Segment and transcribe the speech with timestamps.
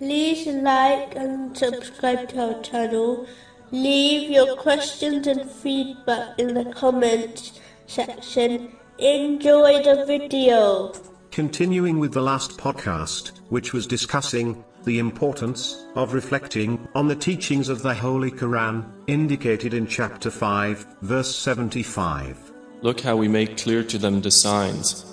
[0.00, 3.26] like and subscribe to our channel.
[3.70, 8.72] Leave your questions and feedback in the comments section.
[8.98, 10.92] Enjoy the video.
[11.30, 17.68] Continuing with the last podcast, which was discussing the importance of reflecting on the teachings
[17.68, 22.52] of the Holy Quran, indicated in chapter 5, verse 75.
[22.82, 25.04] Look how we make clear to them the signs,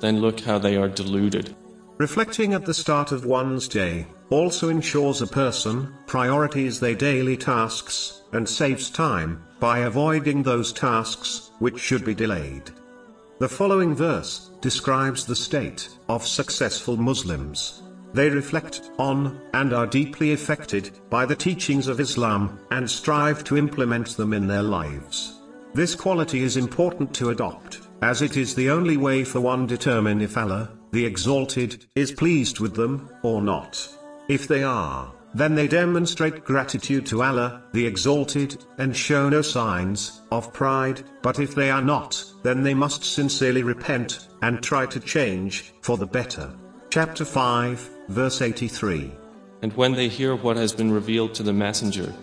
[0.00, 1.54] then look how they are deluded.
[1.98, 8.22] Reflecting at the start of one's day also ensures a person priorities their daily tasks
[8.32, 12.70] and saves time by avoiding those tasks which should be delayed.
[13.40, 17.82] The following verse describes the state of successful Muslims.
[18.14, 23.56] They reflect on and are deeply affected by the teachings of Islam and strive to
[23.56, 25.40] implement them in their lives.
[25.74, 29.76] This quality is important to adopt, as it is the only way for one to
[29.76, 33.88] determine if Allah, the Exalted, is pleased with them or not.
[34.28, 40.22] If they are, then they demonstrate gratitude to Allah, the Exalted, and show no signs
[40.30, 45.00] of pride, but if they are not, then they must sincerely repent, and try to
[45.00, 46.52] change, for the better.
[46.90, 49.12] Chapter 5, verse 83.
[49.60, 52.14] And when they hear what has been revealed to the Messenger,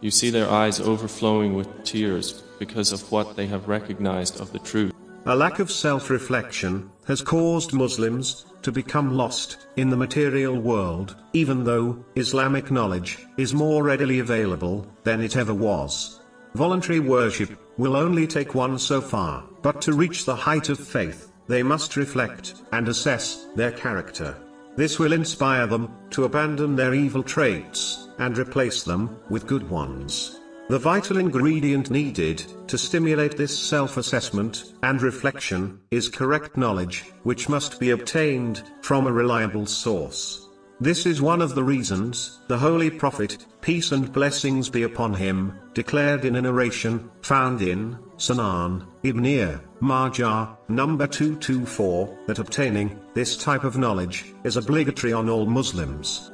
[0.00, 4.58] you see their eyes overflowing with tears because of what they have recognized of the
[4.60, 4.92] truth.
[5.28, 11.64] A lack of self-reflection has caused Muslims to become lost in the material world, even
[11.64, 16.22] though Islamic knowledge is more readily available than it ever was.
[16.54, 21.30] Voluntary worship will only take one so far, but to reach the height of faith,
[21.46, 24.34] they must reflect and assess their character.
[24.76, 30.40] This will inspire them to abandon their evil traits and replace them with good ones.
[30.68, 37.80] The vital ingredient needed to stimulate this self-assessment and reflection is correct knowledge, which must
[37.80, 40.46] be obtained from a reliable source.
[40.78, 45.58] This is one of the reasons the Holy Prophet, peace and blessings be upon him,
[45.72, 53.64] declared in a narration found in Sunan Ibn Majah, number 224, that obtaining this type
[53.64, 56.30] of knowledge is obligatory on all Muslims.